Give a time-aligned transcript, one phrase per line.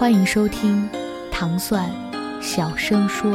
[0.00, 0.88] 欢迎收听
[1.30, 1.90] 糖蒜
[2.40, 3.30] 小声说。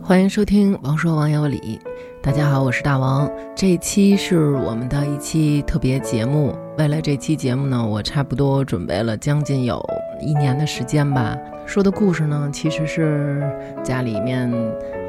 [0.00, 1.58] 欢迎收听《王说王有理》，
[2.22, 3.28] 大家好，我是大王。
[3.56, 6.56] 这一期是我们的一期特别节目。
[6.78, 9.84] 为了这期节目呢，我差不多准备了将近有
[10.20, 11.36] 一年的时间吧。
[11.66, 13.42] 说的故事呢，其实是
[13.82, 14.50] 家里面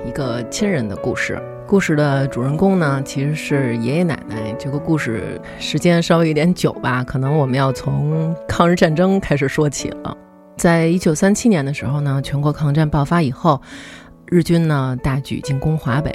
[0.06, 1.42] 一个亲人的故事。
[1.68, 4.56] 故事的主人公呢，其实是爷爷奶奶。
[4.58, 10.18] 这个故事时间稍微有点久吧，可能我们要从抗日战争开始说起了。
[10.58, 13.62] 在一九三七年的时候呢，全国抗战爆发以后。
[14.28, 16.12] 日军呢大举进攻华北，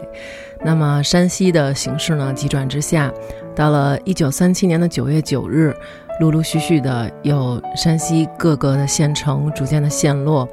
[0.64, 3.08] 那么山西的形势呢急转直下。
[3.54, 5.72] 到了一九三七年的九月九日，
[6.20, 10.46] 陆陆续续的有山西各个的县城逐渐的陷落。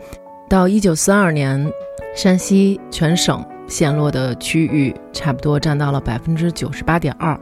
[0.48, 1.70] 到一九四二年，
[2.16, 7.38] 山西全省陷落的区域差不多占到了百分之九十八点二。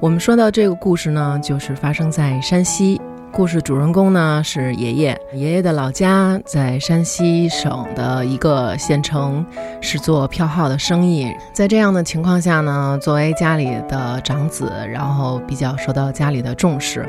[0.00, 2.98] 我们说到这个故事呢，就是发生在山西。
[3.30, 9.44] 故事主人公呢是爷爷，爷爷的老家在山西省的一个县城，
[9.82, 11.30] 是做票号的生意。
[11.52, 17.06] 在这样的情况下呢，作为家里的长子，然后比较受到家里的重视，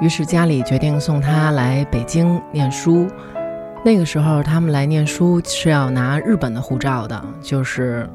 [0.00, 3.06] 于是家里决定送他来北京念书。
[3.84, 8.08] 那个时候他们来念书是要拿日本的护照的，就是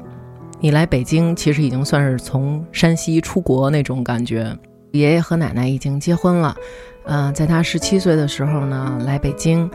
[0.60, 4.56] 你来北京，其实已经算是从山西出国那种感觉。
[4.92, 6.54] 爷爷和奶奶已经结婚了。
[7.04, 9.68] 嗯、在他十七岁的时候呢，来北京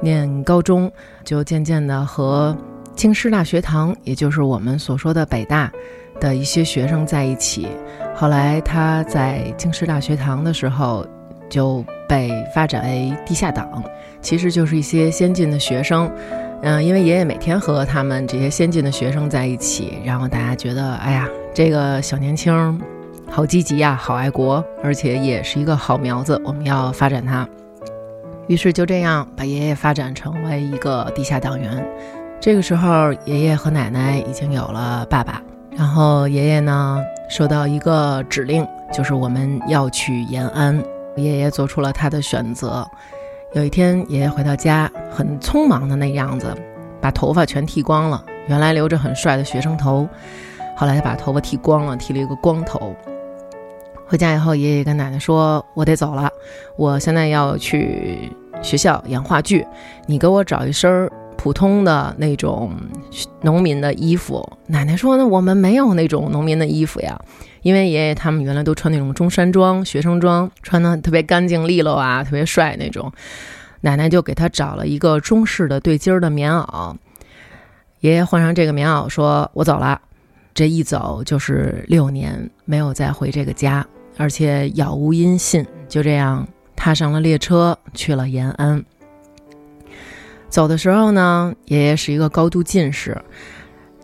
[0.00, 0.90] 念高中，
[1.22, 2.56] 就渐渐的和
[2.94, 5.70] 京师大学堂，也就是我们所说的北大
[6.18, 7.68] 的一些学生在一起。
[8.14, 11.06] 后来他在京师大学堂的时候，
[11.48, 13.82] 就被发展为地下党，
[14.20, 16.10] 其实就是一些先进的学生。
[16.62, 22.80] 嗯、因为爷爷每天和他们这些先进的学生在一起，然后大家觉得，哎呀，这个小年轻。
[23.28, 27.46] 好积极呀、好爱国，而且也是一个好苗子，我们要发展他。
[28.46, 31.84] 于是就这样把爷爷发展成为一个地下党员。
[32.40, 35.42] 这个时候，爷爷和奶奶已经有了爸爸，
[35.76, 40.80] 然后爷爷呢收到一个指令，就是我们要去延安。
[41.16, 42.88] 爷爷做出了他的选择。
[43.52, 46.54] 有一天，爷爷回到家，很匆忙的那样子，
[47.00, 48.22] 把头发全剃光了。
[48.48, 50.08] 原来留着很帅的学生头，
[50.76, 52.94] 后来他把头发剃光了，剃了一个光头。
[54.06, 56.30] 回家以后，爷爷跟奶奶说：“我得走了，
[56.76, 58.30] 我现在要去
[58.62, 59.66] 学校演话剧，
[60.06, 61.10] 你给我找一身
[61.46, 62.72] 普通的那种
[63.42, 67.16] 农民的衣服。”奶奶说：“那我们没有那种农民的衣服呀，
[67.62, 73.12] 因为爷爷他们原来都穿那种中山装、学生装，穿的特别干净利落啊，特别帅那种。”
[73.82, 76.96] 奶奶就给他找了一个中式的对襟儿的棉袄。
[78.00, 80.00] 爷爷换上这个棉袄，说：“我走了。”
[80.52, 83.86] 这一走就是六年，没有再回这个家。
[84.16, 88.84] 而且杳无音信，就这样踏上了列车去了延安。
[90.56, 93.14] 走的时候呢，爷爷是一个高度近视，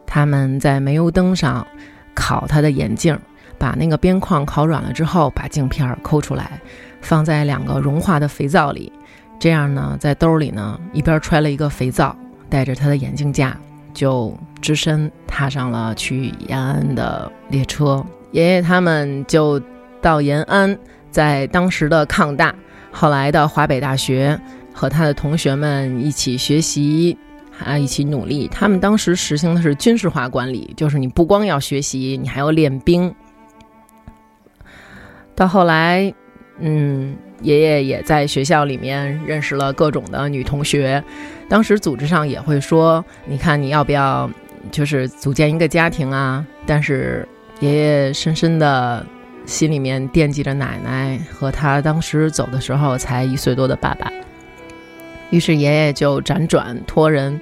[0.06, 1.66] 他们在煤油灯上
[2.14, 3.18] 烤他的眼镜，
[3.56, 6.60] 把那个边框烤软了之后，把镜片抠出来，
[7.00, 8.92] 放在两个融化的肥皂里，
[9.41, 12.14] 这样呢，在兜里呢一边揣了一个肥皂，
[12.50, 13.56] 带着他的眼镜架，
[13.94, 18.04] 就只身踏上了去延安的列车。
[18.32, 19.58] 爷爷他们就。
[20.02, 20.76] 到延安，
[21.12, 22.52] 在当时的抗大，
[22.91, 24.36] 后来的华北大学，
[24.72, 27.16] 和他的同学们一起学习，
[27.65, 28.48] 啊，一起努力。
[28.48, 33.15] 他们当时实行的是军事化管理，就是你不光要学习，你还要练兵。
[35.34, 36.13] 到后来，
[36.59, 41.03] 嗯，爷爷也在学校里面认识了各种的女同学。
[41.48, 44.30] 当时组织上也会说，你看你要不要，
[44.71, 46.47] 就是组建一个家庭啊？
[46.66, 47.28] 但是
[47.60, 49.04] 爷爷深深的。
[49.45, 54.09] 心里面惦记着奶奶和他当时走的时候才一岁多的爸爸，
[55.32, 57.40] 于是爷爷就辗转托人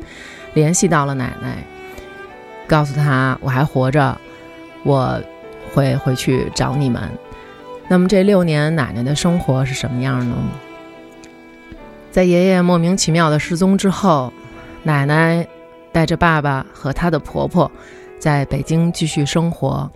[0.55, 1.59] 联系到了奶奶，
[2.67, 4.17] 告诉他我还活着，
[4.85, 5.21] 我
[5.75, 7.03] 会回去找你们。
[7.89, 10.37] 那么这六年奶奶的生活是什么样呢？
[12.13, 14.33] 在爷爷莫名其妙的失踪之后，
[14.85, 15.45] 奶奶
[15.91, 17.71] 带着爸爸和她的婆婆，
[18.21, 19.91] 在北京继续生活。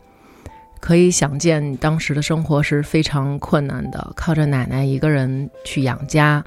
[0.81, 6.44] 可以想见，当时的生活是非常困难的，靠着奶奶一个人去养家，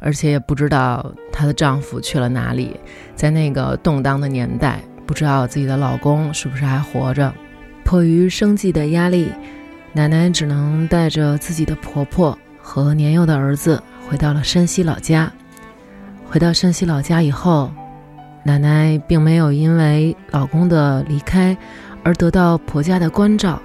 [0.00, 2.74] 而且也不知道她的丈夫去了哪里。
[3.14, 7.32] 在那个动荡的年代，不知道自己的老公是不是还活着。
[7.84, 9.28] 迫于生计的压力，
[9.92, 15.32] 奶奶只能带着自己的婆婆和年幼的儿子回到了山西老家。
[16.28, 17.70] 回到山西老家以后，
[18.44, 21.56] 奶奶并没有因为老公的离开
[22.02, 23.60] 而得到婆家的关照。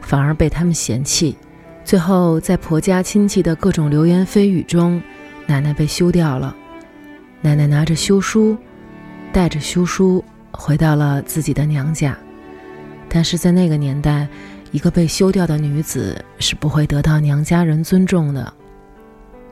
[0.00, 1.34] 反而被他们嫌弃，
[1.82, 5.00] 最后在婆家亲戚的各种流言蜚语中，
[5.46, 6.54] 奶奶被休掉了。
[7.40, 8.56] 奶奶拿着休书，
[9.32, 12.16] 带着休书回到了自己的娘家。
[13.08, 14.26] 但是在那个年代，
[14.72, 18.52] 一个被休掉的女子是不会得到娘家人尊重的，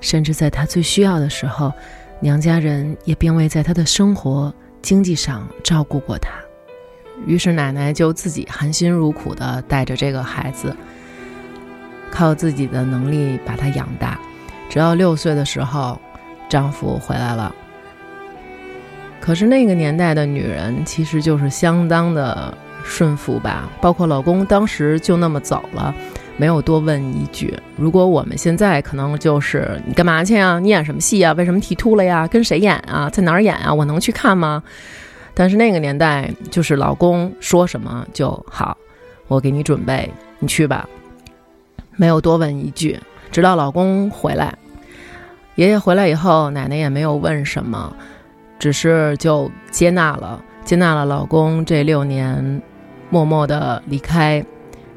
[0.00, 1.72] 甚至在她最需要的时候，
[2.20, 6.30] 娘家人也并未在她的生活经济上照顾过她。
[7.24, 10.74] 于是奶奶就自己含辛茹苦地带着这个孩子，
[12.10, 14.18] 靠自己的能力把他养大。
[14.72, 16.00] 直到六岁的时候，
[16.48, 17.54] 丈夫回来了。
[19.20, 25.94] 可是那个年代的女人其实就是相当的顺服吧，包括老公当时就那么走了，
[26.38, 27.54] 没有多问一句。
[27.76, 30.58] 如果我们现在可能就是你干嘛去啊？
[30.58, 31.34] 你演什么戏啊？
[31.34, 32.26] 为什么剃秃了呀？
[32.26, 33.10] 跟谁演啊？
[33.10, 33.74] 在哪儿演啊？
[33.74, 34.62] 我能去看吗？
[35.34, 38.74] 但是那个年代，就是老公说什么就好，
[39.28, 40.88] 我给你准备，你去吧，
[41.94, 42.98] 没有多问一句。
[43.30, 44.54] 直到老公回来，
[45.56, 47.94] 爷爷回来以后，奶奶也没有问什么，
[48.58, 52.62] 只是就接纳了，接纳了老公这六年
[53.10, 54.44] 默默的离开，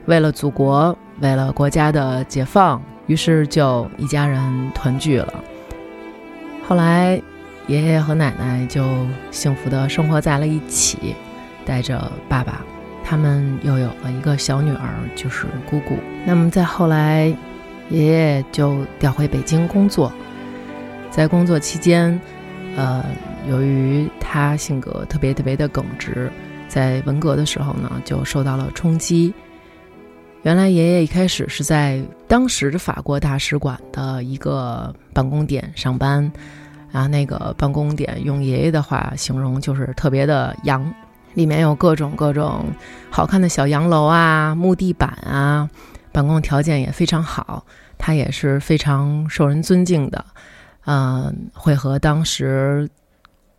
[0.06, 5.34] 为了祖国，为了国家的解放，于是就一家人团聚了。
[6.68, 7.22] 后来。
[7.68, 8.86] 爷爷和奶奶就
[9.32, 11.16] 幸福的生活在了一起，
[11.66, 12.62] 带着爸爸，
[13.04, 15.98] 他们又有了一个小女儿，就是姑姑。
[16.28, 17.36] 那么在后来，
[17.90, 20.14] 爷爷就调回北京工作，
[21.16, 22.20] 在工作期间，
[22.76, 23.02] 呃，
[23.48, 26.30] 由于他性格特别特别的耿直，
[26.68, 29.34] 在文革的时候呢，就受到了冲击。
[30.44, 36.30] 原来爷爷一开始是在当时法国大使馆的一个办公点上班。
[36.92, 40.94] 啊，那个办公点用爷爷的话形容就是特别的洋，
[41.34, 42.66] 里面有各种各种
[43.10, 45.70] 好看的小洋楼啊、木地板啊，
[46.12, 47.66] 办公条件也非常好。
[47.98, 50.24] 他也是非常受人尊敬的，
[50.86, 52.90] 嗯，会和当时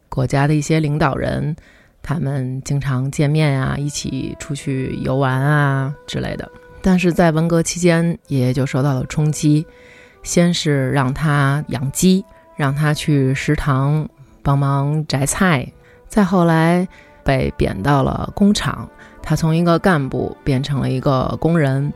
[0.08, 1.54] 国家的一些领导人，
[2.02, 6.50] 他们经常见面啊，一起出去游玩啊之类的。
[6.82, 9.66] 但是在文革期间，爷爷就受到了冲击，
[10.22, 12.24] 先是让他养鸡。
[12.56, 14.08] 让他去食堂
[14.42, 15.70] 帮忙摘菜，
[16.08, 16.88] 再后来
[17.22, 18.88] 被贬到了工厂，
[19.22, 21.92] 他从一个干部变成了一个工人。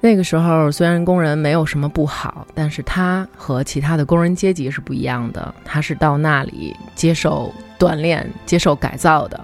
[0.00, 9.38] 那个时候虽然工人没有什么不好，但是他和其他的工人阶级是不一样的，他是到那里接受锻炼、接受改造的。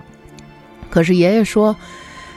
[0.88, 1.76] 可是爷爷说，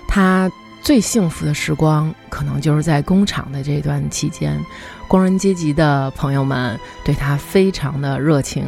[0.07, 0.51] 他
[0.81, 4.59] 最幸福的时光可能就是在工厂的这段期间。
[5.07, 8.65] 工人阶级的朋友们对他非常的热情，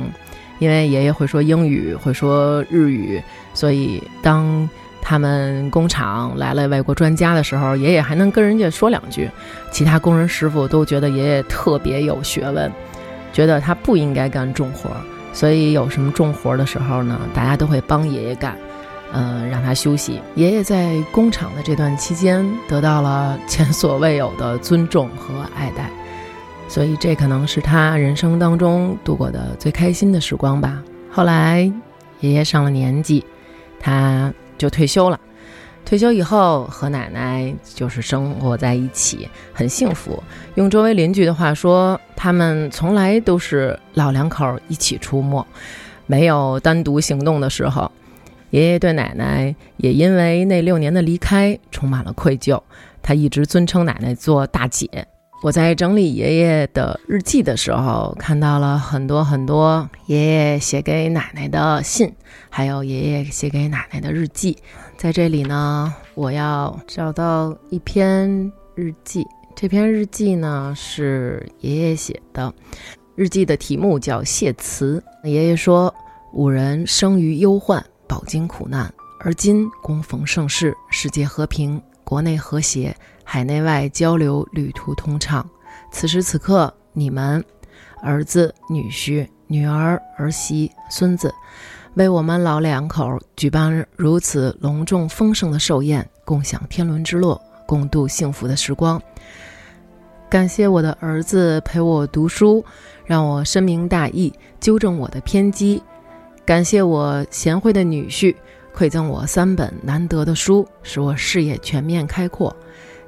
[0.60, 3.22] 因为爷爷会说英语，会说日语，
[3.54, 4.68] 所以当
[5.02, 9.30] 他们工厂来了外国专家的时候，爷爷还能跟人家说两句。
[9.72, 12.72] 其他工人师傅都觉得爷爷特别有学问，
[13.34, 14.90] 觉得他不应该干重活，
[15.34, 18.56] 所以有什么重活的时候呢，大家都会帮爷爷干，
[19.14, 20.22] 嗯，让他休息。
[20.36, 25.90] 爷爷在工厂的这段期间得到了前所未有的尊重和爱戴。
[26.68, 30.82] 所以这可能是他人生当中度过的最开心的时光吧。
[31.12, 31.70] 后来，
[32.22, 33.26] 爷爷上了年纪，
[33.78, 35.20] 他就退休了。
[35.84, 40.22] 退休以后和奶奶就是生活在一起，很幸福。
[40.54, 45.44] 用周围邻居的话说，他们从来都是老两口一起出没，
[46.06, 47.92] 没有单独行动的时候。
[48.52, 52.62] 爷爷对奶奶也因为那六年的离开充满了愧疚，
[53.02, 54.88] 他一直尊称奶奶做大姐。
[55.44, 62.14] 我在整理爷爷的日记的时候，看到了很多很多爷爷写给奶奶的信，
[62.48, 64.56] 还有爷爷写给奶奶的日记。
[64.98, 69.26] 在这里呢，我要找到一篇日记。
[69.56, 72.54] 这篇日记呢是爷爷写的，
[73.16, 75.04] 日记的题目叫谢辞。
[75.24, 75.92] 爷爷说
[76.34, 82.96] ：“五人生于忧患，饱经苦难，而今恭逢盛世，世界和平，国内和谐。”
[83.34, 85.50] 海内外交流，旅途通畅。
[85.90, 87.42] 此时此刻，你们
[88.02, 91.34] 儿子、女婿、女儿、儿媳、孙子，
[91.94, 99.02] 为我们老两口举办如此隆重丰盛的寿宴，共享天伦之乐，共度幸福的时光。
[100.30, 102.62] 感谢我的儿子陪我读书，
[103.06, 105.82] 让我深明大义，纠正我的偏激。
[106.44, 108.36] 感谢我贤惠的女婿，
[108.76, 112.54] 馈赠我三本难得的书，使我视野全面开阔。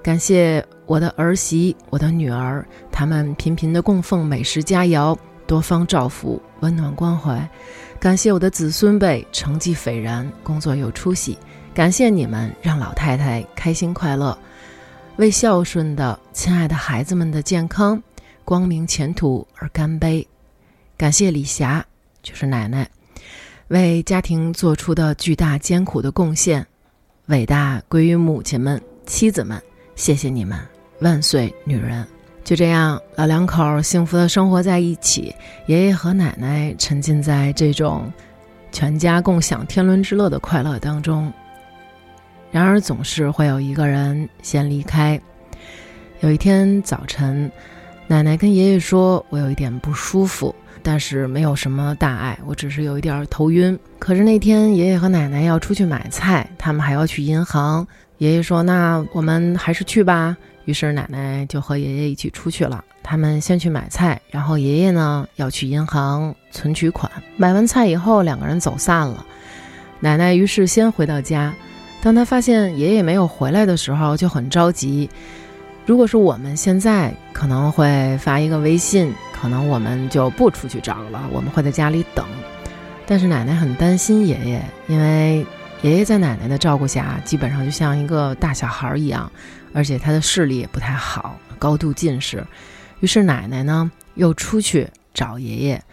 [0.04, 5.18] 感谢我的儿媳、我的女儿，他们频频的供奉美食佳肴，
[5.48, 7.50] 多方照拂，温暖关怀。
[8.02, 11.38] 感谢我的子孙辈，成绩斐然，工作有出息。
[11.74, 14.38] 感谢你们，让老太太开心快乐。
[15.16, 18.02] 为孝顺的亲爱的孩子们的健康、
[18.44, 20.28] 光明前途而干杯！
[20.98, 21.84] 感谢李霞，
[22.22, 22.86] 就是奶奶，
[23.70, 26.66] 为家庭做出的巨大艰苦的贡献，
[27.28, 29.62] 伟大归于母亲们、妻子们，
[29.96, 30.60] 谢谢你们，
[31.00, 32.06] 万岁，女人！
[32.44, 35.34] 就这样，老两口幸福的生活在一起，
[35.68, 38.12] 爷爷和奶奶沉浸在这种
[38.72, 41.32] 全家共享天伦之乐的快乐当中。
[42.52, 45.20] 然而，总是会有一个人先离开。
[46.22, 47.50] 有一天早晨，
[48.08, 57.88] 奶奶跟爷爷说：“我有一点不舒服，但是没有什么大碍，我只是有一点头晕。”可是那天爷爷和奶奶要出去买菜，他们还要去银行。
[58.24, 62.82] 爷爷说：“那我们还是去吧。”于是奶奶就和爷爷一起出去了。
[63.04, 67.12] 他们先去买菜，然后爷爷呢要去银行存取款。
[67.36, 69.26] 买完菜以后，两个人走散了。
[70.00, 71.54] 奶奶于是先回到家。
[72.02, 75.10] 当他发现爷爷没有回来的时候，就很着急。
[75.86, 82.26] 如果是我们现在，可能会发一个微信，可能我们就不出去找了，我们会在家里等。
[83.06, 85.46] 但是奶奶很担心爷爷，因为
[85.84, 89.32] 爷爷在奶奶的照顾下，基本上就像一个大小孩一样，
[89.72, 92.44] 而且他的视力也不太好，高度近视。
[93.00, 95.84] 于是奶奶呢，又出去找爷爷。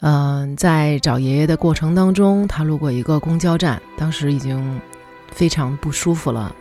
[0.00, 4.80] 嗯，在找爷爷的过程当中，他路过一个公交站，当时已经。
[5.32, 6.54] 非常不舒服了，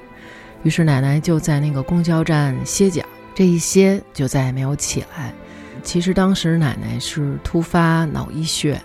[0.64, 5.32] 于是奶奶就在那个公交站歇脚，这一歇就再也没有起来。
[5.82, 8.82] 其实当时奶奶是突发脑溢血，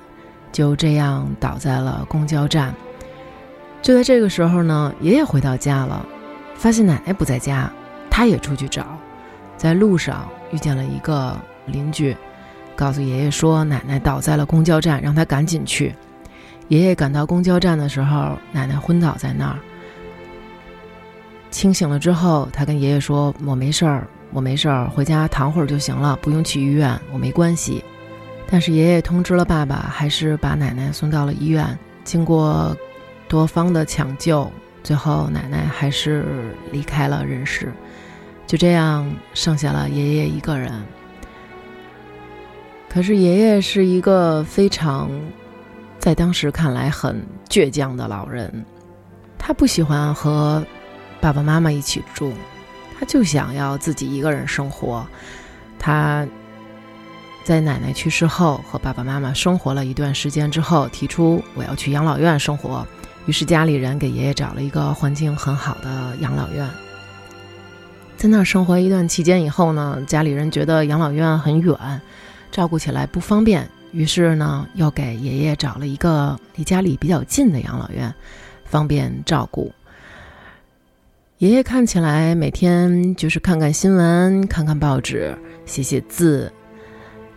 [0.53, 2.73] 就这样倒在了公交站。
[3.83, 6.05] 就在这个时候呢，爷爷回到家了，
[6.55, 7.71] 发现奶奶不在家，
[8.11, 8.87] 他也出去找，
[9.57, 12.17] 在路上遇见了一个邻居，
[12.77, 15.95] 告诉爷爷说奶奶倒在了公交站，让他赶紧去。
[16.69, 19.59] 爷爷赶到公交站的时候，奶奶昏倒在那儿。
[21.51, 27.83] 清醒了之后，他跟爷爷说：“我没事儿，我没事儿，回家躺会儿就行了，不用去医院，我没关系。”
[28.49, 31.77] 但是爷爷通知了爸爸，还是把奶奶送到了医院。
[32.05, 32.77] 经过
[33.31, 34.51] 多方的抢救，
[34.83, 37.73] 最后奶奶还是离开了人世。
[38.45, 40.85] 就这样，剩下了爷爷一个人。
[42.89, 45.09] 可是爷爷是一个非常，
[46.01, 48.67] 在当时看来很倔强的老人，
[49.39, 50.63] 他不喜欢和。
[51.21, 52.33] 爸爸妈妈一起住，
[52.99, 55.07] 他就想要自己一个人生活。
[55.79, 56.27] 他
[57.45, 62.87] 在奶奶去世后和爸爸妈妈生活了一段时间之后，提出我要去养老院生活。
[63.27, 66.69] 于是家里人给爷爷找了一个环境很好的养老院。
[68.17, 71.75] 在那儿生活一段期间以后呢，家里人觉得养老院很远，
[72.51, 78.13] 照顾起来不方便，于是呢又给爷爷找了一个离家里比较近的养老院，
[78.65, 79.73] 方便照顾。
[81.39, 85.35] 爷爷看起来每天就是看看新闻、看看报纸、
[85.65, 86.53] 写写字、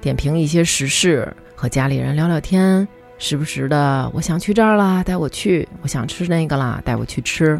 [0.01, 2.85] 点评一些时事，和家里人聊聊天。
[3.23, 7.57] 时不时的，我想去这儿啦，带我去；我想吃那个啦，带我去吃。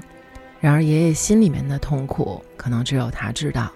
[0.59, 3.71] 然而，爷爷心里面的痛苦，可能只有他知道。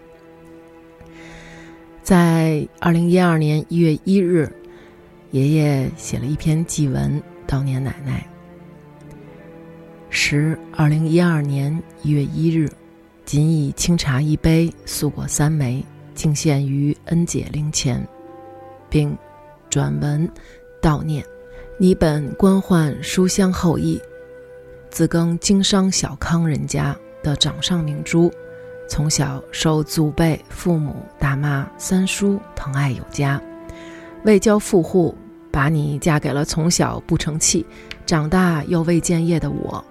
[2.04, 4.52] 在二零一二年一月一日，
[5.32, 8.28] 爷爷写了一篇祭文悼念奶奶。
[10.10, 12.70] 时二零一二年一月一日，
[13.24, 15.82] 仅以清茶一杯，素果三枚，
[16.14, 18.06] 敬献于恩姐灵前，
[18.90, 19.18] 并
[19.70, 20.30] 转文
[20.82, 21.24] 悼念。
[21.80, 24.02] 你本官宦书香后裔，
[24.90, 28.34] 自耕经商小康人家的掌上明珠，
[28.90, 33.40] 从小受祖辈、父母、大妈、三叔疼爱有加，
[34.24, 35.16] 为交富户，
[35.52, 37.64] 把你嫁给了从小不成器，
[38.08, 39.86] 长大又未见业的我。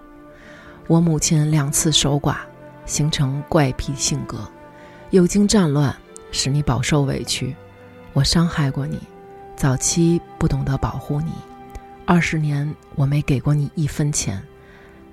[0.89, 2.39] 我母亲两次守寡，
[2.85, 4.39] 形成怪癖性格，
[5.11, 5.95] 又经战乱，
[6.33, 7.55] 使你饱受委屈。
[8.13, 8.99] 我伤害过你，
[9.55, 11.31] 早期不懂得保护你，
[12.07, 14.41] 二十年我没给过你一分钱，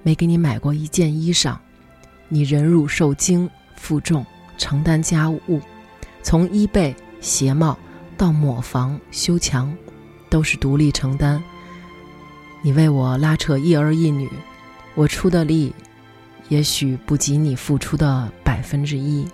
[0.03, 1.57] 没给你买过一件衣裳。
[2.29, 4.23] 你忍辱受惊，负重
[4.59, 5.59] 承担家务，
[6.21, 7.77] 从衣被、鞋帽
[8.15, 9.75] 到抹房、修墙，
[10.29, 11.43] 都是独立承担。
[12.61, 14.29] 你为我拉扯一儿一女，
[14.93, 15.73] 我出的力，
[16.47, 19.27] 也许不及你付出的百分之一。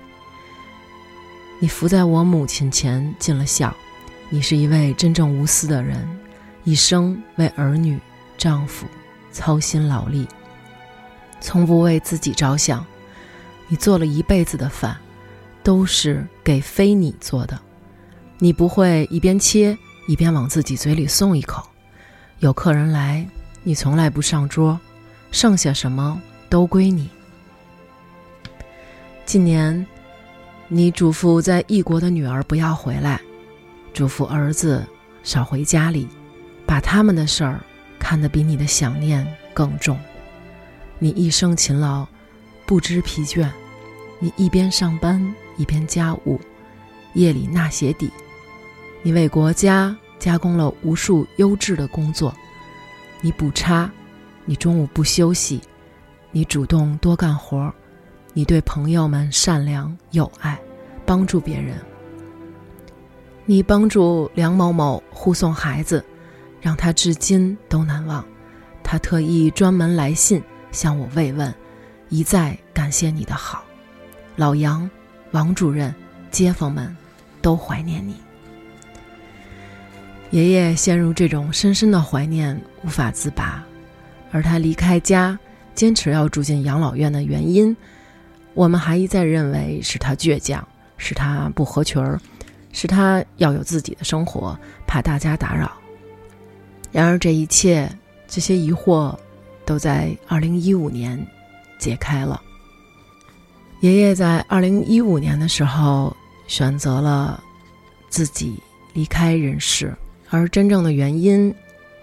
[1.60, 3.76] 你伏在我母亲前尽了孝，
[4.30, 6.08] 你是一位真正无私的人，
[6.64, 8.00] 一生为儿女、
[8.38, 8.86] 丈夫
[9.32, 10.28] 操心劳力，
[11.40, 12.86] 从不为自己着想。
[13.68, 14.98] 你做了一辈子的饭，
[15.64, 17.60] 都是给非你做的。
[18.40, 21.64] 你不会一边切一边往自己嘴里送一口。
[22.40, 23.28] 有客人来，
[23.64, 24.80] 你从来不上桌，
[25.30, 27.10] 剩下什么都归你。
[29.26, 29.86] 今年，
[30.68, 33.22] 你嘱咐在异国的女儿不要回来，
[33.94, 34.84] 嘱咐儿子
[35.22, 36.08] 少回家里，
[36.70, 37.60] 把他们的事儿
[37.98, 39.98] 看得比你的想念更重。
[41.00, 42.06] 你一生勤劳，
[42.68, 43.50] 不知疲倦，
[44.20, 45.20] 你一边上班
[45.58, 46.40] 一边家务，
[47.16, 48.12] 夜里纳鞋底，
[49.02, 49.98] 你为国家。
[50.20, 52.36] 加工了无数优质的工作，
[53.22, 53.90] 你补差，
[54.44, 55.62] 你中午不休息，
[56.32, 57.74] 你主动多干活，
[58.34, 60.60] 你对朋友们善良有爱，
[61.06, 61.78] 帮助别人。
[63.46, 66.04] 你帮助梁某某护送孩子，
[66.62, 68.24] 让他至今都难忘。
[68.84, 71.54] 他特意专门来信向我慰问，
[72.10, 73.64] 一再感谢你的好。
[74.36, 74.90] 老杨、
[75.32, 75.94] 王主任、
[76.32, 76.96] 街坊们，
[77.42, 78.16] 都怀念你。
[80.32, 83.64] 爷爷陷入这种深深的怀念，无法自拔，
[84.32, 85.38] 而他离开家，
[85.74, 87.76] 坚持要住进养老院的原因，
[88.54, 92.20] 我们还一再认为是他倔强，是他不合群儿，
[92.72, 95.72] 是他要有自己的生活，怕大家打扰。
[96.92, 97.90] 然而，这一切
[98.28, 99.16] 这些疑惑，
[99.66, 101.24] 都在二零一五年
[101.78, 102.42] 解开了。
[103.82, 106.16] 爷爷在二零一五年的时候
[106.48, 107.42] 选择了
[108.10, 108.62] 自己
[108.94, 109.96] 离开人世。
[110.32, 111.54] 而真正的原因，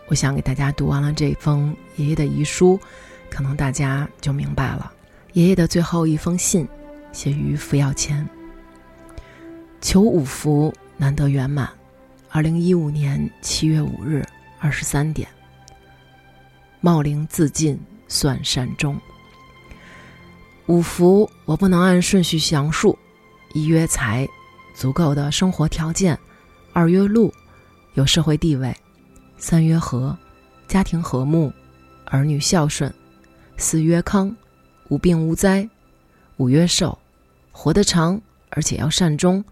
[0.07, 2.78] 我想给大家读完了这封爷爷的遗书，
[3.28, 4.93] 可能大家就明白了。
[5.33, 6.66] 爷爷的最后一封信，
[7.12, 8.27] 写于服药前。
[9.81, 11.68] 求五福难得圆满，
[12.31, 14.25] 二零一五年七月五日
[14.59, 15.29] 二十三点。
[16.81, 18.99] 茂陵自尽算善终。
[20.66, 22.99] 五福我不能按顺序详述：
[23.53, 24.29] 一曰财，
[24.75, 26.16] 足够的生活条件；
[26.73, 27.33] 二曰禄。
[27.95, 28.77] 有社会地位，
[29.38, 30.14] 三曰和，
[30.69, 31.51] 家庭和睦，
[32.05, 32.92] 儿女孝顺，
[33.57, 34.37] 四曰康，
[34.90, 35.66] 无病无灾，
[36.37, 36.99] 五曰寿，
[37.51, 39.42] 活得长而且要善终，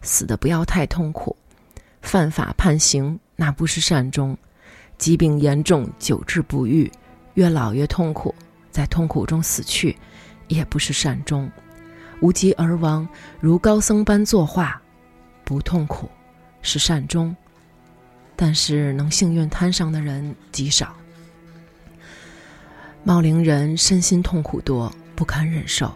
[0.00, 1.36] 死的不要太痛苦，
[2.00, 4.36] 犯法判刑那不是善终，
[4.98, 6.90] 疾病严重久治不愈，
[7.34, 8.34] 越老越痛苦，
[8.70, 9.96] 在痛苦中死去，
[10.48, 11.50] 也不是善终，
[12.20, 13.08] 无疾而亡
[13.40, 14.80] 如高僧般作画，
[15.44, 16.08] 不痛苦，
[16.62, 17.34] 是善终。
[18.36, 20.94] 但是能幸运摊上的人极少。
[23.04, 25.92] 茂陵人身心痛苦多，不堪忍受，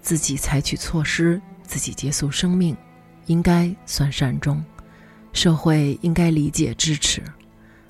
[0.00, 2.76] 自己采取措施，自己结束生命，
[3.26, 4.62] 应该算善终。
[5.32, 7.22] 社会应该理解支持。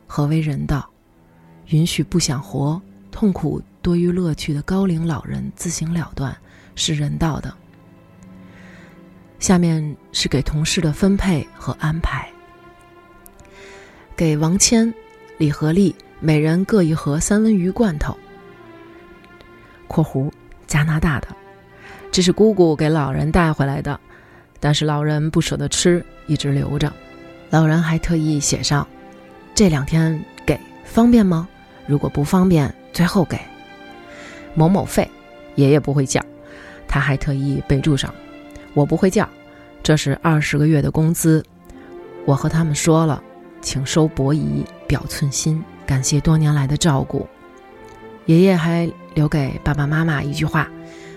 [0.06, 0.88] 何为人道？
[1.68, 6.36] 允许不想活、痛苦多于乐趣的高龄老人自行了断，
[6.74, 7.54] 是人道的。
[9.38, 12.28] 下面是给同事的分配和安排。
[14.16, 14.92] 给王谦、
[15.38, 18.16] 李和利每人各一盒三文鱼罐头
[19.88, 20.30] （括弧
[20.66, 21.28] 加拿大的），
[22.12, 23.98] 这是姑姑给老人带回来的，
[24.60, 26.92] 但是老人不舍得吃，一直留着。
[27.50, 28.86] 老人还特意写上
[29.54, 31.48] ：“这两天给方便吗？
[31.86, 33.38] 如果不方便，最后给。”
[34.54, 35.08] 某某费，
[35.54, 36.20] 爷爷不会叫，
[36.86, 38.12] 他还特意备注上
[38.74, 39.28] ：“我不会叫，
[39.82, 41.44] 这是二十个月的工资。”
[42.26, 43.22] 我和他们说了。
[43.66, 47.26] 请收薄仪，表寸心，感谢多年来的照顾。
[48.26, 50.68] 爷爷还留给爸爸妈妈一句话：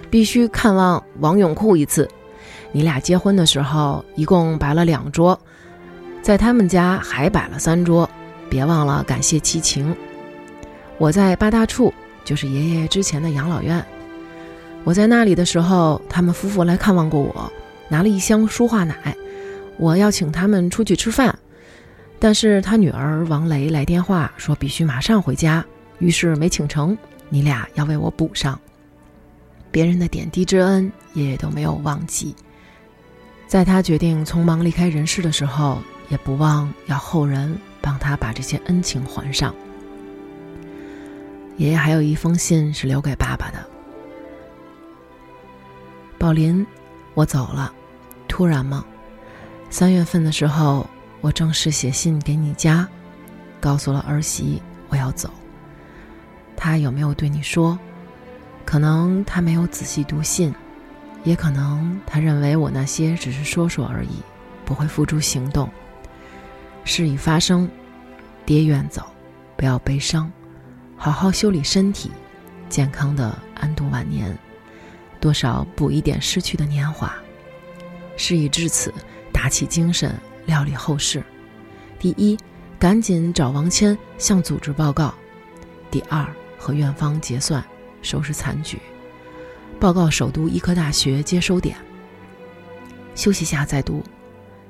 [0.09, 2.09] 必须看望王永库一次。
[2.71, 5.37] 你俩结婚的时候一共摆了两桌，
[6.21, 8.09] 在他们家还摆了三桌，
[8.49, 9.95] 别忘了感谢齐情。
[10.97, 13.83] 我在八大处，就是爷爷之前的养老院。
[14.83, 17.51] 我在那里的时候，他们夫妇来看望过我，
[17.89, 19.15] 拿了一箱舒化奶，
[19.77, 21.37] 我要请他们出去吃饭。
[22.19, 25.63] 但是他女儿王雷来电话说必须马上回家，
[25.99, 26.97] 于是没请成。
[27.29, 28.59] 你俩要为我补上。
[29.69, 32.33] 别人的点滴之恩，爷爷都没有忘记。
[33.45, 35.79] 在他决定匆忙离开人世的时候，
[36.09, 39.53] 也不忘要后人帮他把这些恩情还上。
[41.57, 43.65] 爷爷还有一封信是留给爸爸的：
[46.17, 46.65] 宝林，
[47.13, 47.73] 我走了，
[48.27, 48.85] 突然吗？
[49.69, 50.87] 三月份的时候。
[51.19, 52.87] 我正式写信给你家，
[53.59, 55.31] 告诉了儿媳我要走，
[56.55, 57.77] 他有没有对你说？
[58.63, 60.53] 可能他没有仔细读信，
[61.23, 64.21] 也可能他认为我那些只是说说而已，
[64.63, 65.67] 不会付诸行动。
[66.87, 67.69] 事已发生，
[68.45, 69.05] 爹远走，
[69.57, 70.31] 不要悲伤，
[70.95, 72.09] 好好修理身体，
[72.69, 74.35] 健康的安度晚年，
[75.19, 77.13] 多少补一点失去的年华。
[78.15, 78.93] 事已至此，
[79.33, 81.21] 打起精神料理后事。
[81.99, 82.37] 第一，
[82.79, 85.13] 赶紧找王谦向组织报告；
[85.91, 86.25] 第二，
[86.57, 87.63] 和院方结算。
[88.03, 88.79] 收拾残局，
[89.79, 91.75] 报告首都医科大学接收点。
[93.15, 94.01] 休息下再读，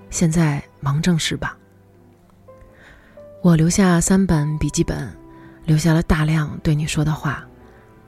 [0.10, 1.56] 现在忙正事吧。
[3.48, 5.10] 我留下三本笔记本，
[5.64, 7.48] 留下了大量对你说的话。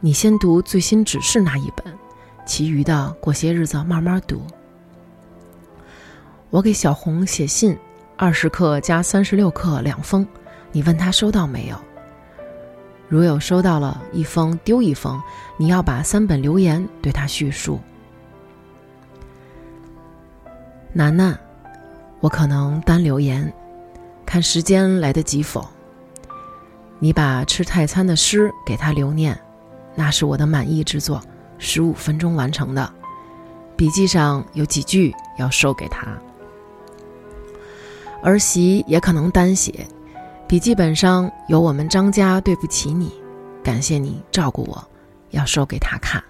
[0.02, 1.98] 你先读最新指示那一本，
[2.46, 4.42] 其余的过些日子慢慢读。
[6.50, 7.78] 我给小红写信，
[8.18, 10.28] 二十克加三十六克两封，
[10.74, 11.78] 你问他收到没有？
[13.08, 15.22] 如有收到了一封丢一封，
[15.56, 17.80] 你要把三本留言对他叙述。
[20.92, 21.40] 楠楠，
[22.20, 23.50] 我可能单留言，
[24.30, 25.68] 看时间来得及否。
[27.00, 29.36] 你把吃泰餐的诗给他留念，
[29.96, 31.20] 那是我的满意之作，
[31.58, 32.94] 十五分钟完成的。
[33.76, 36.06] 笔记上有几句要授给他。
[38.22, 39.88] 儿媳也可能单写。
[40.48, 43.12] 笔记本上有我们张家对不起你，
[43.64, 44.88] 感谢你照顾我，
[45.32, 46.24] 要说给他看。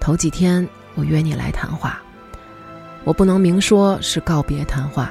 [0.00, 2.00] 头几天我约你来谈话，
[3.02, 5.10] 我不能明说是告别谈话，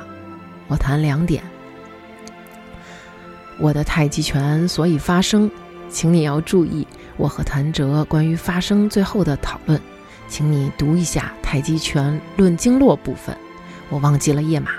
[0.69, 1.43] 我谈两点。
[3.61, 5.49] 我的太极拳所以发生，
[5.87, 9.79] 请你要注意我和谭哲关于发生最后的讨论，
[10.27, 13.37] 请你读一下《太极拳论经络》部分，
[13.89, 14.71] 我忘记了页码。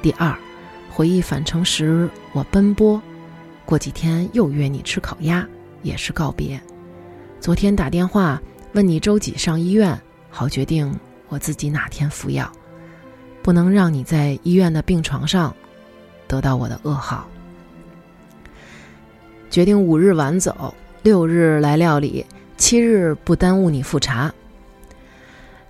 [0.00, 0.34] 第二。
[0.90, 3.00] 回忆返程时，我奔波。
[3.64, 5.46] 过几天又约你吃烤鸭，
[5.84, 6.60] 也是告别。
[7.38, 9.96] 昨天打电话问你周几上医院，
[10.28, 10.92] 好决定
[11.28, 12.50] 我自己哪天服药，
[13.44, 15.54] 不能让你在医院的病床上
[16.26, 17.28] 得到我的噩耗。
[19.58, 22.24] 决定五日晚走，六日来料理，
[22.56, 24.32] 七日不耽误你复查。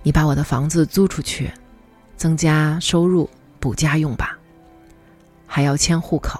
[0.03, 1.51] 你把我的房子租出去，
[2.15, 3.27] 增加收入
[3.59, 4.37] 补家用吧。
[5.47, 6.39] 还要迁户口，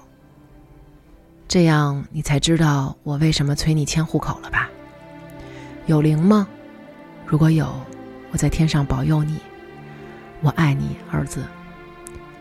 [1.47, 4.69] 这样你才知道我为什么催你迁户口了吧？
[5.87, 6.47] 有灵吗？
[7.25, 7.67] 如果有，
[8.29, 9.39] 我在天上保佑你。
[10.41, 11.43] 我爱你，儿子。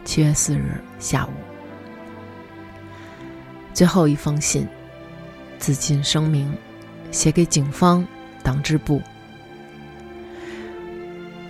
[0.04, 1.30] 七月四日下午，
[3.72, 4.68] 最后一封信，
[5.58, 6.52] 自尽声明，
[7.10, 8.06] 写给警方
[8.42, 9.02] 党支部。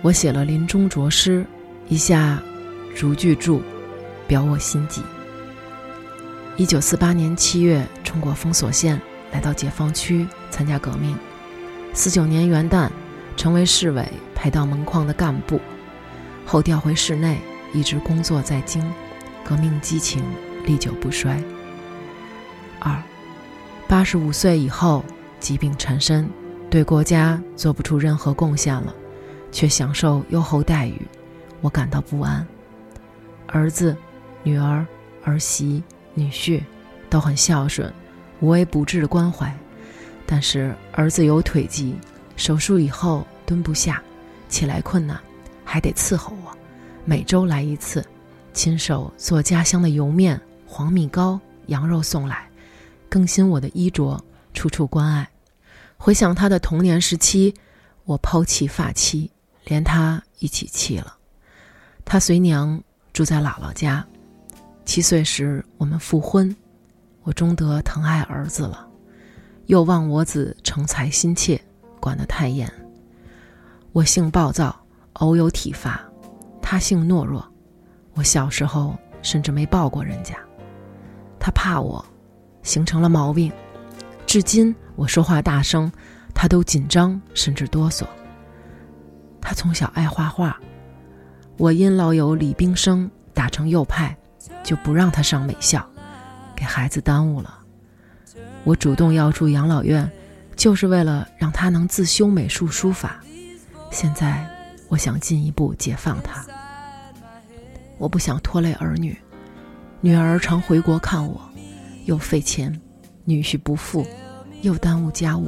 [0.01, 1.45] 我写了临终着诗，
[1.87, 2.41] 以下
[2.95, 3.61] 逐句注。
[4.27, 5.01] 表我心迹。
[6.55, 11.17] 一九四八年七月，冲过封锁线，来到解放区参加革命。
[11.95, 12.91] 四九年元旦，
[13.35, 15.59] 成为市委派到门框的干部，
[16.45, 17.39] 后调回市内，
[17.73, 18.83] 一直工作在京，
[19.43, 20.23] 革命激情
[20.63, 21.41] 历久不衰。
[22.77, 23.01] 二，
[23.89, 25.03] 八十五岁以后，
[25.39, 26.29] 疾病缠身，
[26.69, 28.93] 对国家做不出任何贡献了，
[29.51, 31.01] 却享受优厚待遇，
[31.59, 32.45] 我感到不安。
[33.47, 33.97] 儿子。
[34.41, 34.85] 女儿、
[35.25, 36.61] 儿媳、女婿
[37.09, 37.91] 都很孝顺，
[38.39, 39.53] 无微不至的关怀。
[40.25, 41.93] 但是儿子有腿疾，
[42.37, 44.01] 手术以后蹲不下，
[44.47, 45.19] 起来困难，
[45.65, 46.55] 还得伺候我，
[47.03, 48.05] 每周来一次，
[48.53, 52.48] 亲手做家乡的油面、黄米糕、羊肉送来，
[53.09, 55.27] 更新我的衣着，处处关爱。
[55.97, 57.53] 回想他的童年时期，
[58.05, 59.29] 我抛弃发妻，
[59.65, 61.17] 连他一起弃了。
[62.05, 64.05] 他随娘住在姥姥家。
[64.85, 66.55] 七岁时，我们复婚，
[67.23, 68.87] 我终得疼爱儿子了，
[69.65, 71.61] 又望我子成才心切，
[71.99, 72.71] 管得太严。
[73.91, 74.75] 我性暴躁，
[75.13, 75.99] 偶有体罚；
[76.61, 77.47] 他性懦弱，
[78.13, 80.35] 我小时候甚至没抱过人家。
[81.39, 82.03] 他怕我，
[82.69, 83.51] 形成了毛病，
[84.27, 85.91] 至今我说话大声，
[86.35, 88.05] 他都紧张甚至哆嗦。
[89.41, 90.55] 他从小爱画画，
[91.57, 94.15] 我因老友李冰生打成右派。
[94.63, 95.83] 就不让他上美校，
[96.55, 97.59] 给孩子耽误了。
[98.63, 100.09] 我主动要住养老院，
[100.55, 103.19] 就是为了让他能自修美术书法。
[103.89, 104.47] 现在，
[104.87, 106.45] 我想进一步解放他。
[107.97, 109.17] 我不想拖累儿女，
[110.01, 111.48] 女儿常回国看我，
[112.09, 112.73] 又费钱；
[113.23, 114.03] 女婿不富，
[114.63, 115.47] 又耽误家务。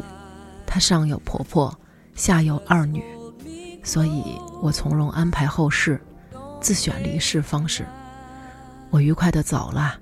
[0.67, 1.76] 她上有婆婆，
[2.13, 3.04] 下有二女，
[3.84, 4.24] 所以
[4.62, 6.00] 我从容安排后事，
[6.62, 7.84] 自选离世方式。
[8.91, 9.95] 我愉快的走了，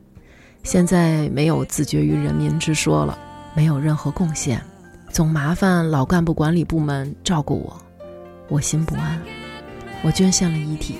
[0.63, 3.17] 现在没有自绝于人民之说了，
[3.55, 4.61] 没有任何贡献，
[5.09, 7.81] 总麻烦老干部管理部门照顾我，
[8.49, 9.17] 我心不安。
[10.03, 10.97] 我捐献了遗体，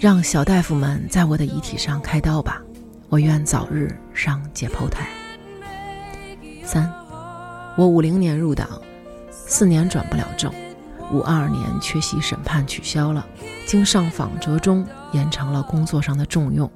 [0.00, 2.60] 让小大夫们在我的遗体上开刀吧。
[3.10, 5.08] 我愿早日上解剖台。
[6.64, 6.88] 三，
[7.76, 8.68] 我五零年入党，
[9.32, 10.52] 四年转不了正，
[11.10, 13.26] 五二年缺席审判取消了，
[13.66, 16.70] 经上访折中，延长了工作上的重用，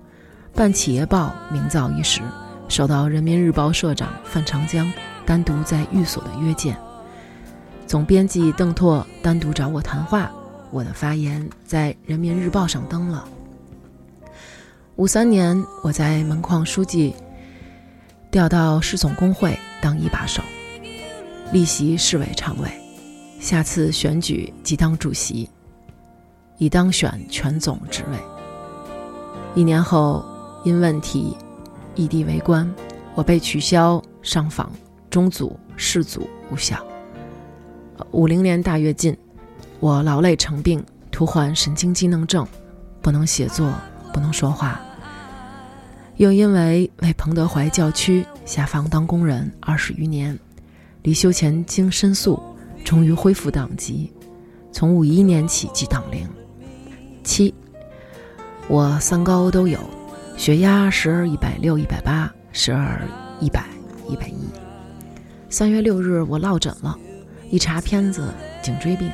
[0.52, 2.20] 办企业报名噪一时，
[2.68, 4.92] 受到人民日报社长范长江
[5.24, 6.76] 单独在寓所的约见，
[7.86, 10.28] 总编辑邓拓单独找我谈话。
[10.72, 13.24] 我的发言在人民日报上登了。
[14.96, 17.16] 五三年，我在门框书记
[18.30, 20.40] 调到市总工会当一把手，
[21.52, 22.70] 历袭市委常委，
[23.40, 25.50] 下次选举即当主席，
[26.58, 28.18] 已当选全总职位。
[29.56, 30.24] 一年后，
[30.62, 31.36] 因问题
[31.96, 32.72] 异地为官，
[33.16, 34.70] 我被取消上访
[35.10, 36.78] 中组、市组无效。
[38.12, 39.16] 五零年大跃进。
[39.80, 42.46] 我劳累成病，突患神经机能症，
[43.02, 43.70] 不能写作，
[44.14, 44.80] 不能说话。
[46.18, 50.38] 又因为为彭德怀教区下放当工人二十余年，
[51.02, 52.40] 离休前经申诉，
[52.84, 54.12] 终于恢复党籍，
[54.70, 56.28] 从五一年起即党龄。
[57.24, 57.52] 七，
[58.68, 59.80] 我三高都有，
[60.36, 63.02] 血压时而一百六、一百八，时而
[63.40, 63.66] 一百、
[64.08, 64.38] 一百一。
[65.50, 66.96] 三月六日我落枕了，
[67.50, 69.10] 一查片子，颈椎病。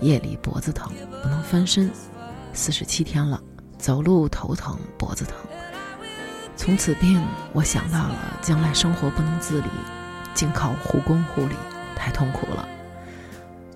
[0.00, 1.90] 夜里脖子疼，不能翻身，
[2.54, 3.42] 四十七天了，
[3.80, 5.34] 走路头疼，脖子疼。
[6.54, 7.20] 从此病，
[7.54, 9.68] 我想到了将来生活不能自理，
[10.34, 11.54] 仅靠护工护理，
[11.96, 12.68] 太痛苦了。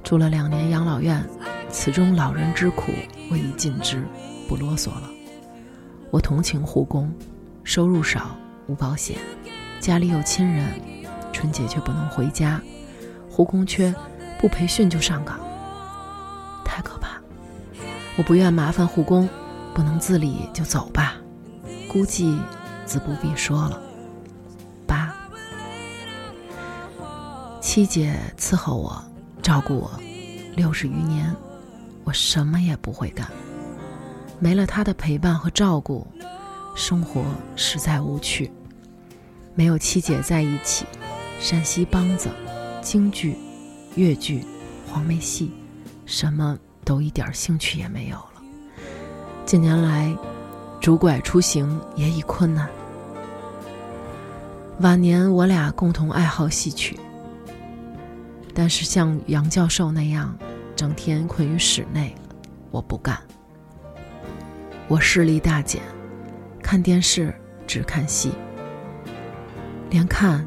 [0.03, 1.27] 住了两年养老院，
[1.71, 2.93] 此中老人之苦，
[3.31, 4.07] 我已尽知，
[4.47, 5.09] 不啰嗦了。
[6.11, 7.11] 我同情护工，
[7.65, 8.37] 收入少，
[8.67, 9.17] 无保险，
[9.81, 10.67] 家里有亲人，
[11.33, 12.61] 春节却不能回家，
[13.31, 13.93] 护工缺，
[14.39, 15.41] 不培训就上岗。
[16.63, 17.19] 太可怕！
[18.17, 19.29] 我不愿麻烦护工，
[19.75, 21.17] 不能自理就走吧。
[21.89, 22.39] 估计
[22.87, 23.83] 自不必说了。
[24.87, 25.15] 八
[27.61, 29.05] 七姐伺候我，
[29.43, 29.91] 照顾我
[30.55, 31.35] 六十余年，
[32.05, 33.29] 我什么也不会干。
[34.39, 36.07] 没了她的陪伴和照顾，
[36.75, 37.25] 生活
[37.57, 38.51] 实在无趣。
[39.55, 40.85] 没有七姐在一起，
[41.39, 42.29] 山西梆子、
[42.83, 43.37] 京剧、
[43.95, 44.45] 越剧、
[44.87, 45.53] 黄梅戏。
[46.07, 48.34] 什么都一点兴趣也没有了。
[49.47, 50.17] 近年来，
[50.81, 52.67] 拄拐出行也已困难。
[54.81, 56.99] 晚年我俩共同爱好戏曲，
[58.55, 60.35] 但是像杨教授那样
[60.75, 62.15] 整天困于室内，
[62.71, 63.19] 我不干。
[64.89, 65.83] 我视力大减，
[66.63, 67.33] 看电视
[67.67, 68.33] 只看戏，
[69.91, 70.47] 连看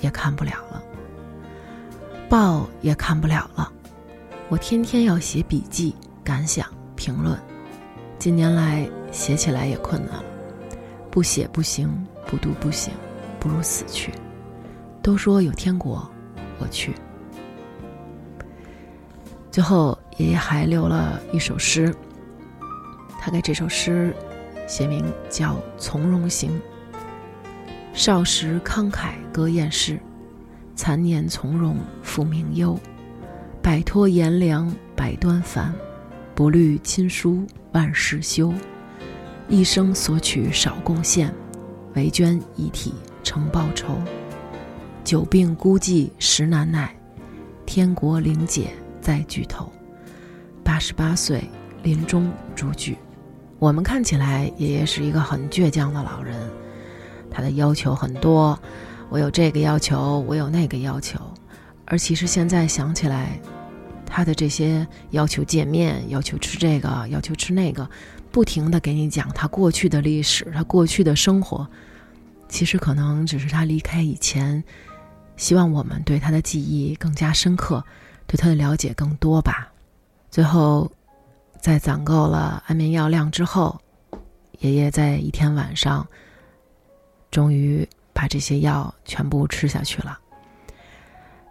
[0.00, 0.82] 也看不了了，
[2.28, 3.70] 报也看不了了。
[4.48, 7.38] 我天天要写笔记、感想、评论，
[8.28, 10.24] 近年来写起来也困难了。
[11.10, 11.88] 不写不行，
[12.26, 12.92] 不读不行，
[13.40, 14.12] 不如死去。
[15.00, 16.06] 都说有天国，
[16.58, 16.92] 我去。
[19.50, 21.90] 最后，爷爷还留了一首诗，
[23.18, 24.14] 他给这首诗
[24.66, 26.50] 写名叫《从容行》。
[27.94, 29.98] 少时慷慨歌艳世，
[30.76, 32.78] 残年从容复名忧。
[33.62, 35.74] 摆脱炎凉百端烦，
[36.38, 38.54] 不虑亲疏万事休。
[39.48, 41.34] 一生索取少贡献，
[41.96, 44.00] 唯捐遗体成报酬。
[45.02, 46.94] 久病孤寂实难耐，
[47.66, 48.70] 天国灵解
[49.00, 49.72] 在巨头。
[50.62, 51.42] 八十八岁
[51.82, 52.96] 临终嘱句。
[53.58, 56.36] 我们看起来爷爷是一个很倔强的老人，
[57.32, 58.56] 他的要求很多，
[59.08, 61.18] 我有这个要求，我有那个要求，
[61.84, 63.40] 而其实现在想起来。
[64.08, 67.88] 他的这些要求见面，要求吃这个，要求吃那个，
[68.32, 71.68] 不停的给你讲他过去的历史，他过去的生活，
[72.48, 74.64] 其实可能只是他离开以前，
[75.36, 77.84] 希望我们对他的记忆更加深刻，
[78.26, 79.70] 对他的了解更多吧。
[80.30, 80.90] 最后，
[81.60, 83.80] 在攒够了安眠药量之后，
[84.60, 86.06] 爷爷在一天晚上，
[87.30, 90.18] 终于把这些药全部吃下去了。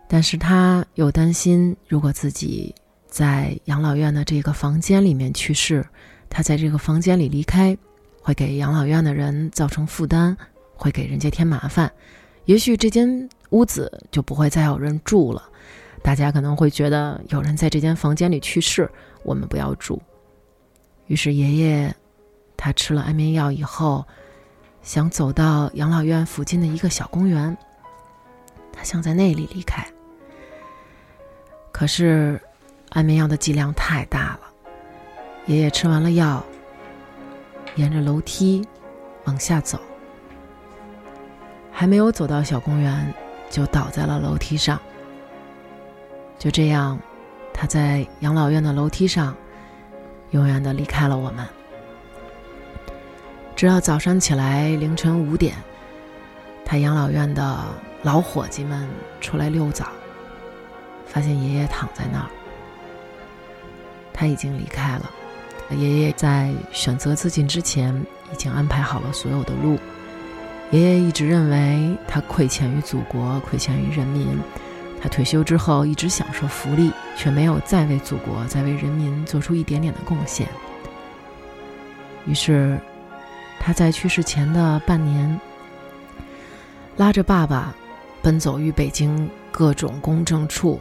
[0.08, 2.74] 但是他又担心，如果自己
[3.08, 5.86] 在养老院的这个房间里面去世，
[6.30, 7.78] 他在这个房间里离开，
[8.22, 10.36] 会给养老院的人造成负担，
[10.76, 11.92] 会给人家添麻烦，
[12.46, 15.44] 也许这间屋子就不会再有人住了。
[16.04, 18.90] 大家可能会觉得有人在这间房间里去世，
[19.24, 20.02] 我们不要住。
[21.08, 21.94] 于是爷爷，
[22.56, 24.06] 他吃了安眠药以后，
[24.82, 27.58] 想走到养老院附近的一个小公园。
[28.72, 29.86] 他想在那里离开。
[31.78, 32.42] 可是，
[32.90, 34.40] 安眠药的剂量太大了。
[35.46, 36.44] 爷爷吃完了药，
[37.76, 38.68] 沿着楼梯
[39.26, 39.80] 往下走，
[41.72, 43.14] 还没有走到小公园，
[43.52, 44.82] 就倒在了楼梯上。
[46.40, 46.98] 就这样，
[47.54, 49.36] 他在养老院的楼梯上，
[50.32, 51.46] 永远的离开了我们。
[53.56, 55.54] 直到早上起来，凌晨五点，
[56.66, 57.56] 他养老院的
[58.02, 58.90] 老伙计们
[59.22, 59.90] 出来溜早。
[61.08, 62.30] 发现爷爷躺在那儿，
[64.14, 65.12] 他已经离开了。
[65.72, 67.94] 爷爷在选择自尽之前，
[68.32, 69.78] 已经安排好了所有的路。
[70.72, 74.38] 爷爷一直认为他亏欠于祖国，亏欠于人民。
[75.02, 80.48] 他退休之后一直享受福利，却没有再为祖国、再为人民做出一点点的贡献。
[82.26, 82.80] 于是，
[83.60, 85.40] 他在去世前的半年，
[86.96, 87.76] 拉着爸爸，
[88.22, 90.80] 奔走于北京各种公证处。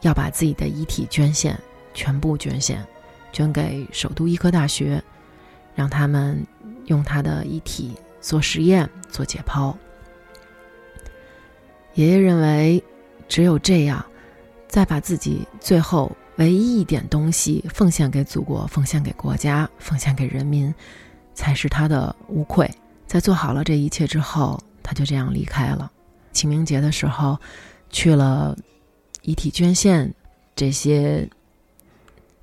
[0.00, 1.58] 要把自己的遗体捐献，
[1.92, 2.86] 全部捐献，
[3.32, 5.02] 捐给首都医科大学，
[5.74, 6.46] 让他们
[6.86, 9.74] 用他的遗体做实验、做解剖。
[11.94, 12.82] 爷爷认为，
[13.28, 14.04] 只有这样，
[14.68, 20.72] 再把自己最后唯一一点东西奉献给祖国、奉献给国家、奉献给人民，
[21.34, 22.70] 才是他的无愧。
[23.06, 25.90] 在做好了这一切之后，他就这样离开了。
[26.32, 27.36] 清明节的时候，
[27.90, 28.56] 去了。
[29.22, 30.14] 遗体捐献，
[30.56, 31.28] 这些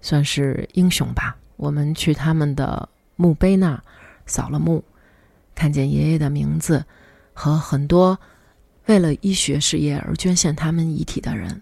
[0.02, 1.36] 算是英雄吧。
[1.58, 3.82] 我们去他们的墓碑那
[4.26, 4.84] 扫了墓，
[5.56, 6.86] 看见爷爷的名字
[7.34, 8.20] 和很多
[8.88, 11.62] 为了医学事业而捐献他们遗体的人，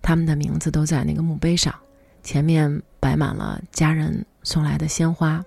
[0.00, 1.74] 他们的名字都在那个墓碑上。
[2.22, 5.44] 前面摆满了家人送来的鲜花，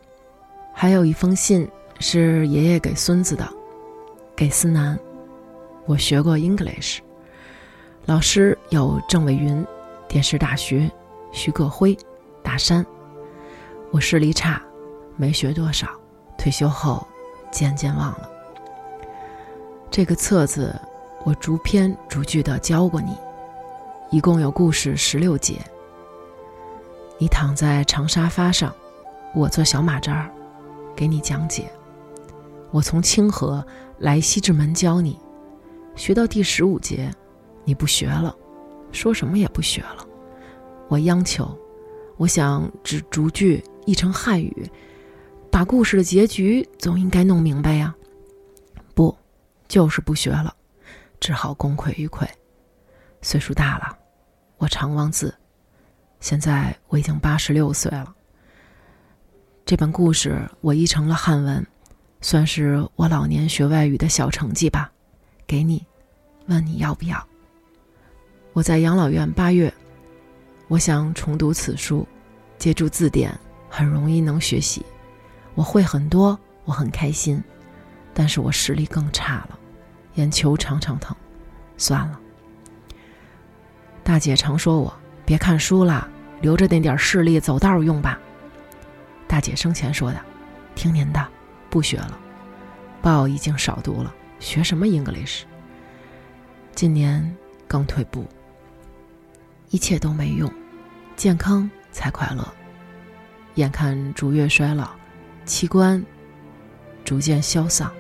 [0.73, 1.67] 还有一封信
[1.99, 3.45] 是爷爷给孙子的，
[4.33, 4.97] 给思南。
[5.85, 6.99] 我学过 English。
[8.09, 9.63] 老师有郑伟云，
[10.07, 10.89] 电视大学，
[11.31, 11.95] 徐克辉，
[12.41, 12.83] 大山。
[13.91, 14.59] 我视力差，
[15.15, 15.87] 没学多少，
[16.35, 17.07] 退休后
[17.51, 18.27] 渐渐忘了。
[19.91, 20.75] 这个册子
[21.23, 23.15] 我逐篇逐句的教过你，
[24.09, 25.59] 一共有故事十六节。
[27.19, 28.73] 你躺在长沙发上，
[29.35, 30.31] 我坐小马扎儿，
[30.95, 31.71] 给你讲解。
[32.71, 33.63] 我从清河
[33.99, 35.15] 来西直门教你，
[35.95, 37.13] 学到第十五节。
[37.69, 38.35] 你不学了，
[38.91, 40.03] 说什么也不学了。
[40.87, 41.55] 我央求，
[42.17, 44.67] 我想只逐句译成汉语，
[45.51, 47.93] 把故事的结局总应该弄明白呀。
[48.95, 49.15] 不，
[49.67, 50.51] 就是不学了，
[51.19, 52.27] 只好功亏一篑。
[53.21, 53.95] 岁数大了，
[54.57, 55.31] 我常忘字。
[56.19, 58.15] 现在我已经八十六岁了。
[59.63, 61.63] 这本故事我译成了汉文，
[62.19, 64.91] 算是我老年学外语的小成绩吧。
[65.45, 65.85] 给你，
[66.47, 67.28] 问你要不要。
[68.59, 69.73] 我在养老院八月，
[70.67, 72.05] 我想重读此书，
[72.57, 73.33] 借助字典
[73.69, 74.85] 很容易能学习，
[75.55, 77.41] 我会很多，我很开心，
[78.13, 79.57] 但是我视力更差了，
[80.15, 81.15] 眼球常常疼，
[81.77, 82.19] 算了。
[84.03, 84.93] 大姐常说我
[85.23, 86.05] 别看书了，
[86.41, 88.19] 留着那点视力走道用吧。
[89.25, 90.19] 大姐生前说的，
[90.75, 91.25] 听您的，
[91.69, 92.19] 不学了，
[93.01, 95.43] 报已经少读了，学什么 English？
[96.75, 97.33] 今年
[97.65, 98.27] 更退步。
[99.69, 100.51] 一切都没用，
[101.15, 102.47] 健康才快乐。
[103.55, 104.89] 眼看逐月衰老，
[105.45, 106.03] 器官
[107.03, 107.91] 逐渐消丧，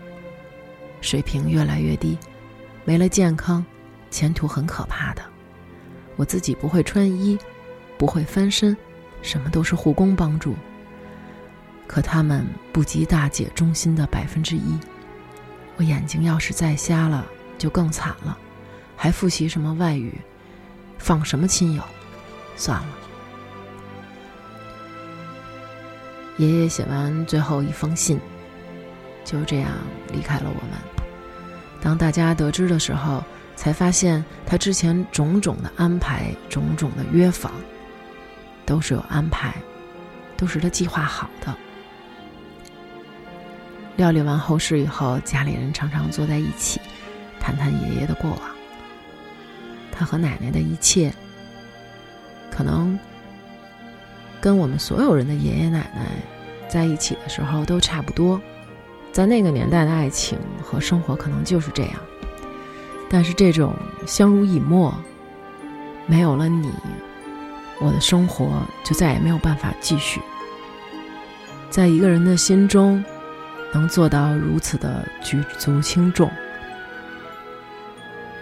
[1.01, 2.17] 水平越来越低，
[2.85, 3.63] 没了健康，
[4.09, 5.21] 前途很可怕的。
[6.15, 7.37] 我自己不会穿衣，
[7.97, 8.75] 不会翻身，
[9.21, 10.55] 什么都是护工帮助。
[11.87, 14.77] 可他们不及大姐忠心的百分之一。
[15.77, 17.25] 我眼睛要是再瞎了，
[17.57, 18.37] 就更惨了，
[18.95, 20.13] 还复习什么外语？
[20.99, 21.81] 放什么亲友？
[22.55, 22.87] 算了。
[26.37, 28.19] 爷爷写完最后一封信，
[29.25, 29.71] 就这样
[30.13, 30.79] 离开了我们。
[31.81, 33.23] 当大家得知的时候，
[33.55, 37.51] 才发现他之前种种的安排、种种的约访，
[38.65, 39.53] 都是有安排，
[40.37, 41.53] 都是他计划好的。
[43.97, 46.79] 料理完后事以后，家里人常常坐在一起，
[47.37, 48.58] 谈谈爷爷的过往。
[49.99, 51.13] 他和奶奶的一切，
[52.49, 52.97] 可能
[54.39, 56.07] 跟我们所有人的爷爷奶奶
[56.69, 58.39] 在一起的时候都差不多。
[59.11, 61.91] 在那个年代的爱情和生活可能就是这样，
[63.09, 63.75] 但是这种
[64.07, 64.95] 相濡以沫，
[66.07, 66.71] 没有了你，
[67.81, 70.21] 我的生活就再也没有办法继续。
[71.69, 73.03] 在一个人的心中，
[73.73, 76.31] 能做到如此的举足轻重。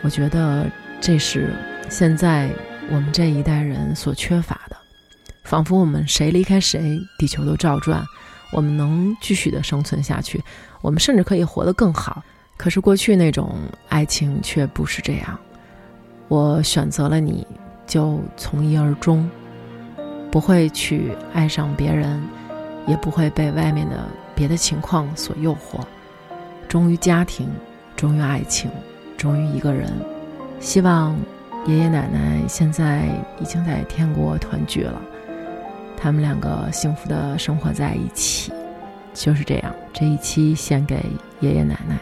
[0.03, 0.69] 我觉得
[0.99, 1.53] 这是
[1.89, 2.49] 现在
[2.89, 4.75] 我们这一代人所缺乏的，
[5.43, 8.03] 仿佛我们谁离开谁，地球都照转，
[8.51, 10.43] 我们能继续的生存下去，
[10.81, 12.23] 我们甚至可以活得更好。
[12.57, 13.55] 可是过去那种
[13.87, 15.39] 爱情却不是这样，
[16.27, 17.45] 我选择了你，
[17.85, 19.29] 就从一而终，
[20.31, 22.21] 不会去爱上别人，
[22.87, 24.03] 也不会被外面的
[24.35, 25.79] 别的情况所诱惑，
[26.67, 27.47] 忠于家庭，
[27.95, 28.69] 忠于爱情。
[29.17, 29.91] 忠于一个人，
[30.59, 31.15] 希望
[31.65, 33.05] 爷爷奶奶现在
[33.39, 35.01] 已经在天国团聚了，
[35.95, 38.51] 他们两个幸福的生活在一起，
[39.13, 39.73] 就是这样。
[39.93, 41.03] 这一期献给
[41.39, 41.97] 爷爷奶奶。